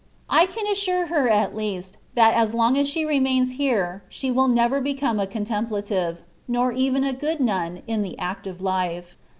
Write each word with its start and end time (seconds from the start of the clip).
I 0.31 0.47
can 0.47 0.65
assure 0.65 1.05
her 1.05 1.29
at 1.29 1.55
least, 1.55 1.99
that 2.15 2.33
as 2.33 2.55
long 2.55 2.75
as 2.75 2.89
she 2.89 3.05
remains 3.05 3.51
here, 3.61 4.01
she 4.09 4.31
will 4.31 4.47
never 4.47 4.81
become 4.81 5.19
a 5.19 5.27
contemplative, 5.27 6.17
nor 6.47 6.71
even 6.71 7.03
a 7.03 7.13
good 7.13 7.39
nun 7.39 7.83
in 7.85 8.01
the 8.01 8.17
active 8.17 8.63
life. 8.63 9.15